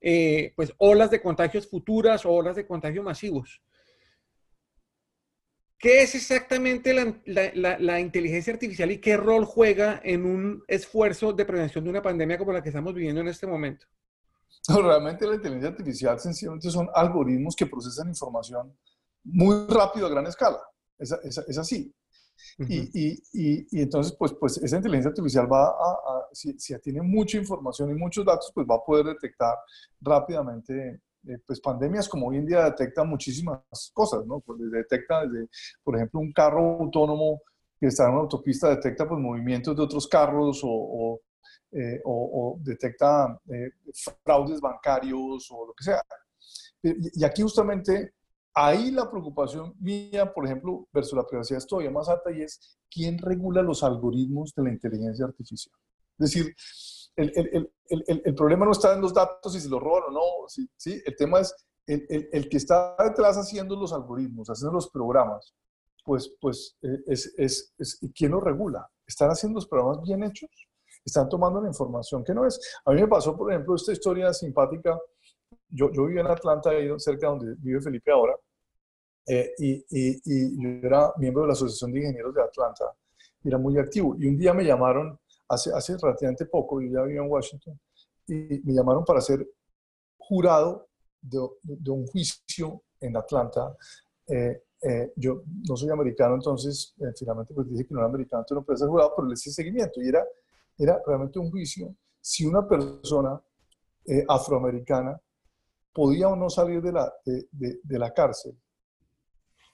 [0.00, 3.60] eh, pues olas de contagios futuras o olas de contagio masivos.
[5.84, 11.84] ¿Qué es exactamente la, inteligencia artificial y qué rol juega en un esfuerzo de prevención
[11.84, 13.84] de una pandemia como la que estamos viviendo en este momento?
[14.66, 18.74] realmente la inteligencia artificial sencillamente son algoritmos que procesan información
[19.24, 20.58] muy rápido a gran escala.
[20.98, 21.12] Es,
[21.58, 21.94] así.
[22.60, 27.94] y, entonces, pues, pues esa inteligencia artificial va a, si, si, tiene mucha información y
[27.94, 29.54] muchos datos, pues va a poder detectar
[30.00, 33.60] rápidamente eh, pues pandemias como hoy en día detectan muchísimas
[33.92, 34.40] cosas, ¿no?
[34.40, 35.48] Pues detecta desde,
[35.82, 37.40] por ejemplo, un carro autónomo
[37.78, 41.20] que está en una autopista detecta pues movimientos de otros carros o, o,
[41.72, 42.00] eh,
[42.60, 43.70] detecta eh,
[44.22, 46.02] fraudes bancarios o lo que sea.
[46.82, 48.14] Y, aquí justamente
[48.54, 52.78] ahí la preocupación mía, por ejemplo, versus la privacidad es todavía más alta y es
[52.90, 55.74] quién regula los algoritmos de la inteligencia artificial.
[56.18, 56.54] Es decir,
[57.16, 60.11] el, el, el, el, problema no está en los datos y si los roban o
[60.11, 60.68] no, ¿sí?
[60.77, 61.00] ¿sí?
[61.05, 61.55] El tema es
[61.87, 65.55] el, que está detrás haciendo los algoritmos, haciendo los programas,
[66.05, 68.88] pues, pues eh, es, es, es, ¿quién lo regula?
[69.07, 70.50] ¿Están haciendo los programas bien hechos?
[71.05, 72.59] ¿Están tomando la información que no es?
[72.85, 74.98] A mí me pasó, por ejemplo, esta historia simpática.
[75.68, 78.35] Yo, yo vivía en Atlanta, ahí cerca donde vive Felipe ahora,
[79.27, 82.85] eh, y, y, y, yo era miembro de la Asociación de Ingenieros de Atlanta,
[83.42, 84.14] y era muy activo.
[84.18, 87.80] Y un día me llamaron hace, hace relativamente poco, yo ya vivía en Washington,
[88.26, 89.46] y me llamaron para ser
[90.16, 90.88] jurado
[91.20, 93.76] de, de un juicio en Atlanta.
[94.26, 98.42] Eh, eh, yo no soy americano, entonces eh, finalmente pues dije que no era americano,
[98.42, 100.22] entonces no puede ser jurado, pero le hice seguimiento y era,
[100.76, 101.96] era realmente un juicio.
[102.20, 103.40] Si una persona
[104.07, 105.18] eh, afroamericana
[105.90, 108.61] podía o no salir de la, de, la cárcel,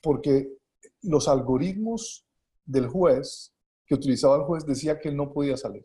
[0.00, 0.58] porque
[1.02, 2.24] los algoritmos
[2.64, 3.52] del juez
[3.90, 5.84] que utilizaba el juez decía que él no podía salir.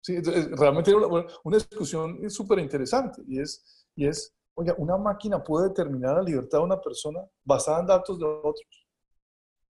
[0.00, 5.68] Sí, realmente era una, discusión súper interesante y es, y es, oye, una máquina puede
[5.68, 8.86] determinar la libertad de una persona basada en datos de otros.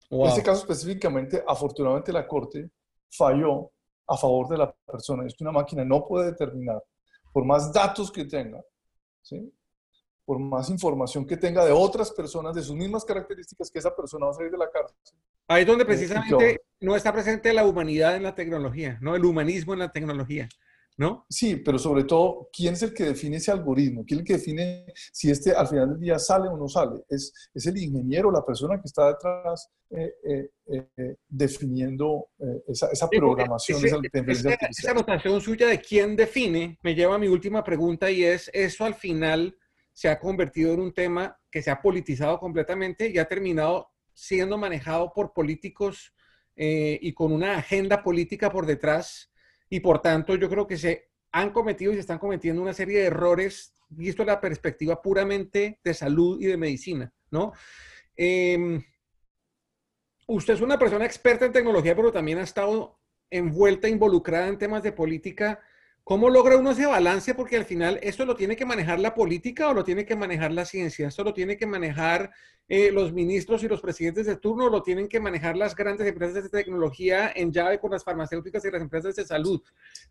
[0.09, 2.71] En este caso específicamente, afortunadamente la Corte
[3.11, 3.71] falló
[4.07, 5.27] a favor de la persona.
[5.27, 6.83] Es que una máquina no puede determinar,
[7.31, 8.59] por más datos que tenga,
[9.21, 9.53] ¿sí?
[10.25, 14.25] por más información que tenga de otras personas, de sus mismas características, que esa persona
[14.25, 14.97] va a salir de la cárcel.
[15.49, 19.15] Ahí es donde precisamente no está presente la humanidad en la tecnología, ¿no?
[19.15, 20.47] El humanismo en la tecnología.
[20.99, 21.25] ¿no?
[21.29, 24.03] Sí, pero sobre todo, ¿quién es el que define ese algoritmo?
[24.05, 27.05] ¿Quién es el que define si este al final del día sale o no sale?
[27.07, 30.49] Es, es el ingeniero, la persona que está detrás eh, eh,
[30.97, 32.27] eh, definiendo
[32.67, 33.79] esa, esa, programación.
[33.85, 38.51] esa, esa anotación suya de quién define me lleva a mi última pregunta y es,
[38.53, 39.57] ¿eso al final
[39.93, 44.57] se ha convertido en un tema que se ha politizado completamente y ha terminado siendo
[44.57, 46.13] manejado por políticos
[46.55, 49.29] y con una agenda política por detrás?
[49.69, 52.99] y por tanto yo creo que se han cometido y se están cometiendo una serie
[52.99, 57.53] de errores visto la perspectiva puramente de salud y de medicina, ¿no?
[58.15, 58.83] Em,
[60.27, 62.99] usted es una persona experta en tecnología, pero también ha estado
[63.31, 65.59] envuelta, involucrada en temas de política
[66.09, 67.35] ¿Cómo logra uno ese balance?
[67.35, 70.51] Porque al final esto lo tiene que manejar la política o lo tiene que manejar
[70.51, 71.07] la ciencia.
[71.07, 72.31] Esto lo tiene que manejar
[72.67, 76.41] eh, los ministros y los presidentes de turno, lo tienen que manejar las grandes empresas
[76.41, 79.61] de tecnología en llave con las farmacéuticas y las empresas de salud.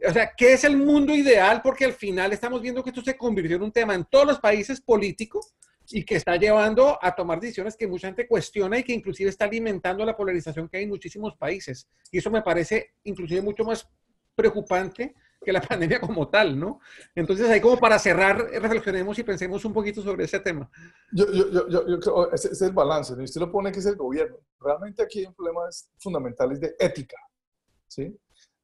[0.09, 1.63] O sea, ¿qué es el mundo ideal?
[1.65, 4.39] Porque al final estamos viendo que esto se convirtió en un tema en todos los
[4.39, 5.57] países políticos
[5.91, 9.47] y que está llevando a tomar decisiones que mucha gente cuestiona y que inclusive está
[9.47, 11.89] alimentando la polarización que hay en muchísimos países.
[12.13, 13.91] Y eso me parece inclusive mucho más
[14.37, 16.81] preocupante que la pandemia como tal, ¿no?
[17.15, 20.71] Entonces, ahí como para cerrar, reflexionemos y pensemos un poquito sobre ese tema.
[21.13, 23.97] Yo, yo, yo, yo creo, ese, es el balance, usted lo pone que es el
[23.97, 24.39] gobierno.
[24.61, 25.63] Realmente aquí hay un problema
[25.99, 27.17] fundamentales de ética,
[27.87, 28.17] ¿sí?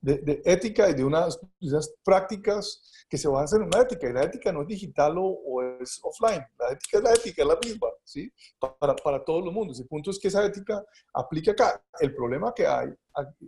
[0.04, 4.12] De, de ética y de unas, unas prácticas que se a hacer una ética, y
[4.12, 7.58] la ética no es digital o, es offline, la ética es la ética, es la
[7.62, 8.30] misma, ¿sí?
[8.58, 9.80] Para, para todos los mundos.
[9.80, 11.82] El punto es que esa ética aplica acá.
[12.00, 12.88] El problema que hay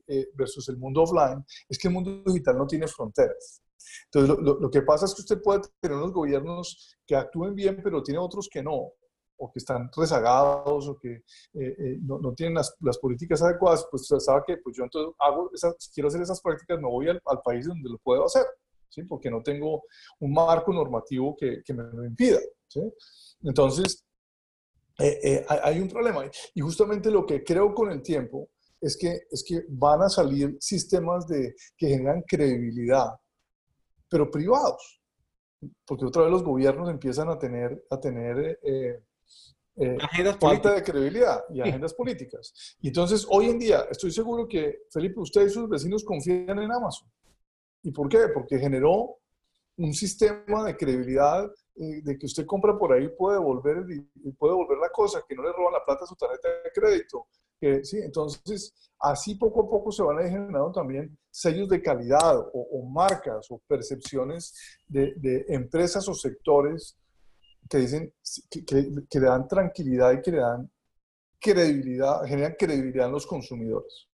[0.06, 3.62] eh, versus el mundo offline es que el mundo digital no tiene fronteras.
[4.04, 7.80] Entonces, lo, lo, que pasa es que usted puede tener unos gobiernos que actúen bien,
[7.82, 8.92] pero tiene otros que no,
[9.38, 11.22] o que están rezagados, o que eh,
[11.54, 15.50] eh, no, no, tienen las, las, políticas adecuadas, pues sabe que pues yo entonces hago
[15.52, 18.44] esas, quiero hacer esas prácticas, me voy al, al país donde lo puedo hacer.
[18.88, 19.02] ¿sí?
[19.02, 19.82] porque no tengo
[20.20, 22.38] un marco normativo que, que me lo impida.
[22.68, 22.80] ¿sí?
[23.42, 24.04] Entonces,
[24.98, 26.24] eh, eh, hay un problema.
[26.54, 30.56] Y justamente lo que creo con el tiempo es que, es que van a salir
[30.60, 33.08] sistemas de, que generan credibilidad,
[34.08, 35.00] pero privados.
[35.86, 38.58] Porque otra vez los gobiernos empiezan a tener, a tener
[39.78, 39.98] eh,
[40.40, 42.76] falta de credibilidad y agendas políticas.
[42.80, 46.72] Y entonces, hoy en día, estoy seguro que, Felipe, usted y sus vecinos confían en
[46.72, 47.10] Amazon.
[47.82, 48.28] ¿Y por qué?
[48.32, 49.18] Porque generó
[49.76, 51.44] un sistema de credibilidad
[51.76, 53.84] eh, de que usted compra por ahí puede devolver,
[54.38, 57.26] puede devolver la cosa, que no le roban la plata a su tarjeta de crédito.
[57.60, 62.38] Que, sí, entonces, así poco a poco se van a generando también sellos de calidad
[62.52, 64.54] o, marcas o percepciones
[64.86, 66.96] de, de, empresas o sectores
[67.68, 68.12] que dicen
[68.50, 70.70] que, que, le dan tranquilidad y que le dan
[71.38, 74.08] credibilidad, generan credibilidad en los consumidores.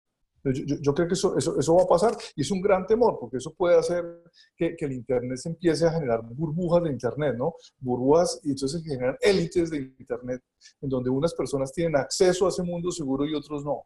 [0.44, 3.38] Yo, creo que eso, eso, eso, va a pasar y es un gran temor porque
[3.38, 4.22] eso puede hacer
[4.56, 7.54] que, que, el Internet se empiece a generar burbujas de Internet, ¿no?
[7.80, 10.42] Burbujas y entonces se generan élites de Internet
[10.80, 13.82] en donde unas personas tienen acceso a ese mundo seguro y otros no.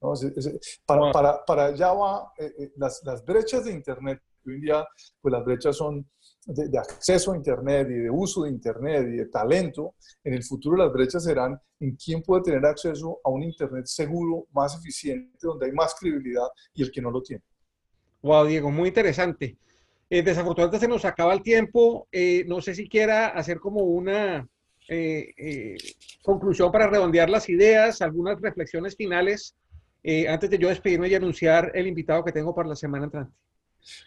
[0.00, 0.12] ¿no?
[0.86, 4.20] para, para, para, allá va eh, eh, las, las brechas de Internet.
[4.46, 4.86] Hoy en día,
[5.20, 6.08] pues las brechas son
[6.46, 10.76] de, acceso a Internet y de uso de Internet y de talento, en el futuro
[10.76, 15.66] las brechas serán en quién puede tener acceso a un Internet seguro, más eficiente, donde
[15.66, 17.42] hay más credibilidad y el que no lo tiene.
[18.22, 19.56] Wow, Diego, muy interesante.
[20.08, 22.08] Eh, desafortunadamente se nos acaba el tiempo.
[22.12, 24.48] Eh, no sé si quiera hacer como una
[24.88, 25.76] eh,
[26.22, 29.56] conclusión para redondear las ideas, algunas reflexiones finales,
[30.28, 33.34] antes de yo despedirme y anunciar el invitado que tengo para la semana entrante.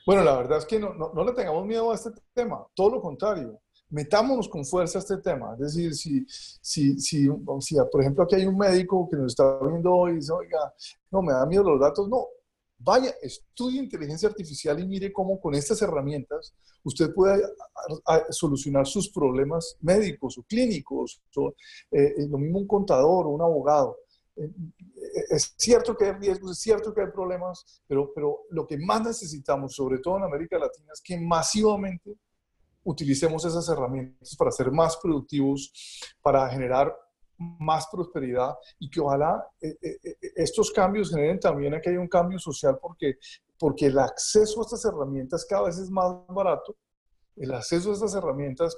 [0.05, 3.01] Bueno, la verdad es que no, no, le tengamos miedo a este tema, todo lo
[3.01, 3.59] contrario.
[3.89, 5.53] Metámonos con fuerza a este tema.
[5.53, 6.25] Es decir, si,
[6.61, 7.27] si, si,
[7.59, 10.73] si, por ejemplo, aquí hay un médico que nos está viendo hoy y dice, oiga,
[11.11, 12.27] no, me da miedo los datos, no,
[12.79, 16.53] vaya, estudie inteligencia artificial y mire cómo con estas herramientas
[16.83, 17.43] usted puede
[18.29, 21.53] solucionar sus problemas médicos o clínicos, o,
[21.91, 23.97] eh, lo mismo un contador o un abogado.
[25.29, 29.03] Es cierto que hay riesgos, es cierto que hay problemas, pero, pero lo que más
[29.03, 32.17] necesitamos, sobre todo en América Latina, es que masivamente
[32.83, 35.71] utilicemos esas herramientas para ser más productivos,
[36.21, 36.95] para generar
[37.37, 42.07] más prosperidad y que ojalá eh, eh, eh, estos cambios generen también que haya un
[42.07, 43.17] cambio social porque,
[43.57, 46.75] porque el acceso a estas herramientas cada vez es más barato,
[47.37, 48.77] el acceso a estas herramientas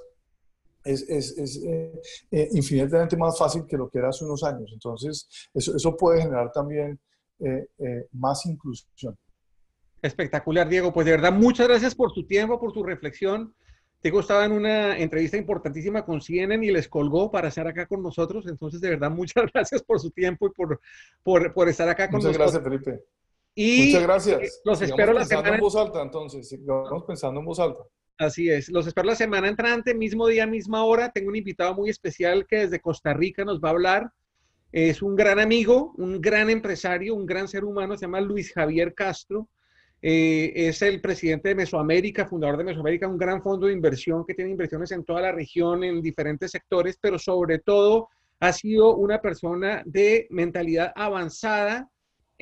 [0.84, 4.70] es, es, es infinitamente más fácil que lo que era hace unos años.
[4.72, 6.98] Entonces, eso, eso puede generar también
[8.12, 9.16] más inclusión.
[10.02, 10.92] Espectacular, Diego.
[10.92, 13.54] Pues de verdad, muchas gracias por tu tiempo, por tu reflexión.
[14.02, 18.02] Diego estaba en una entrevista importantísima con CNN y les colgó para estar acá con
[18.02, 18.44] nosotros.
[18.48, 20.80] Entonces, de verdad, muchas gracias por su tiempo y por,
[21.22, 22.36] por, por estar acá con nosotros.
[22.36, 23.04] Muchas gracias, Felipe.
[23.54, 24.60] Y muchas gracias.
[24.64, 25.54] Los espero la semana.
[25.54, 26.58] en voz alta, entonces.
[26.64, 27.82] Vamos pensando en voz alta.
[28.18, 28.68] Así es.
[28.68, 31.10] Los espero la semana entrante, mismo día, misma hora.
[31.10, 34.12] Tengo un invitado muy especial que desde Costa Rica nos va a hablar.
[34.70, 37.96] Es un gran amigo, un gran empresario, un gran ser humano.
[37.96, 39.48] Se llama Luis Javier Castro.
[40.00, 44.34] Eh, es el presidente de Mesoamérica, fundador de Mesoamérica, un gran fondo de inversión que
[44.34, 48.08] tiene inversiones en toda la región, en diferentes sectores, pero sobre todo
[48.40, 51.88] ha sido una persona de mentalidad avanzada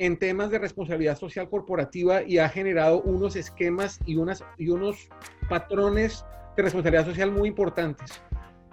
[0.01, 5.09] en temas de responsabilidad social corporativa y ha generado unos esquemas y, unas, y unos
[5.47, 6.25] patrones
[6.57, 8.19] de responsabilidad social muy importantes.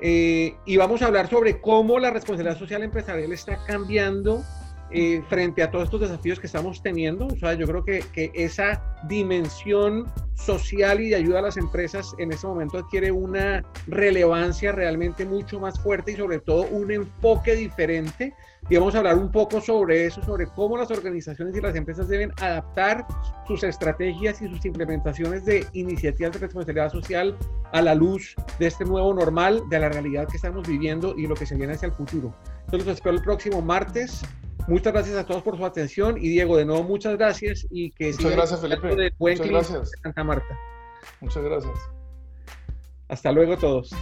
[0.01, 4.43] Eh, y vamos a hablar sobre cómo la responsabilidad social empresarial está cambiando
[4.91, 7.27] eh, frente a todos estos desafíos que estamos teniendo.
[7.27, 12.15] O sea, yo creo que, que, esa dimensión social y de ayuda a las empresas
[12.17, 17.55] en este momento adquiere una relevancia realmente mucho más fuerte y sobre todo un enfoque
[17.55, 18.33] diferente.
[18.69, 22.09] Y vamos a hablar un poco sobre eso, sobre cómo las organizaciones y las empresas
[22.09, 23.07] deben adaptar
[23.47, 27.37] sus estrategias y sus implementaciones de iniciativas de responsabilidad social
[27.73, 31.35] a la luz de este nuevo normal, de la realidad que estamos viviendo y lo
[31.35, 32.35] que se viene hacia el futuro.
[32.67, 34.23] Entonces los espero el próximo martes
[34.69, 38.13] Muchas gracias a todos por su atención y Diego, de nuevo muchas gracias y que
[38.13, 39.15] muchas gracias Felipe.
[39.19, 39.93] muchas gracias.
[40.03, 40.59] Santa Marta.
[41.23, 41.79] Muchas gracias.
[43.09, 43.95] Hasta luego todos.